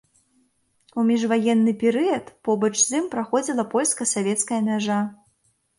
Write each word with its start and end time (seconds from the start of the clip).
У 1.01 1.03
міжваенны 1.09 1.75
перыяд 1.85 2.33
побач 2.49 2.73
з 2.85 2.89
ім 3.03 3.13
праходзіла 3.13 3.71
польска-савецкая 3.77 4.61
мяжа. 4.73 4.99